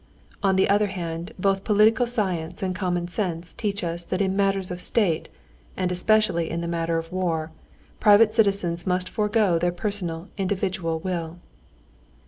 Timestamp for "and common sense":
2.63-3.53